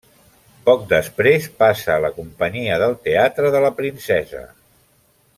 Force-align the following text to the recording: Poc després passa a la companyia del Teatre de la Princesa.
Poc 0.69 0.85
després 0.93 1.43
passa 1.59 1.91
a 1.95 1.99
la 2.05 2.11
companyia 2.15 2.79
del 2.85 2.95
Teatre 3.09 3.51
de 3.57 3.61
la 3.67 3.71
Princesa. 3.83 4.41